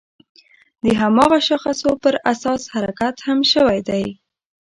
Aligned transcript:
د 0.83 0.85
هماغه 1.01 1.39
شاخصو 1.47 1.91
پر 2.03 2.15
اساس 2.31 2.61
حرکت 2.75 3.15
هم 3.27 3.39
شوی 3.53 3.79
دی. 3.89 4.05